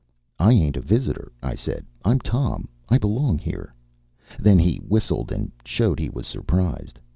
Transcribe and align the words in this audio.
"I 0.39 0.51
ain't 0.53 0.77
a 0.77 0.81
visitor," 0.81 1.31
I 1.43 1.53
said. 1.53 1.85
"I'm 2.03 2.17
Tom. 2.17 2.67
I 2.89 2.97
belong 2.97 3.37
here." 3.37 3.71
Then 4.39 4.57
he 4.57 4.77
whistled 4.77 5.31
and 5.31 5.51
showed 5.63 5.99
he 5.99 6.09
was 6.09 6.25
surprised. 6.25 6.97